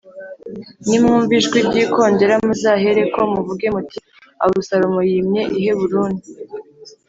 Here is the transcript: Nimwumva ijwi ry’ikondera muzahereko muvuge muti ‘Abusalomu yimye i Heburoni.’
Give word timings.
Nimwumva 0.87 1.31
ijwi 1.39 1.57
ry’ikondera 1.67 2.33
muzahereko 2.45 3.19
muvuge 3.33 3.67
muti 3.75 3.97
‘Abusalomu 4.45 4.99
yimye 5.09 5.41
i 5.59 5.59
Heburoni.’ 5.63 6.21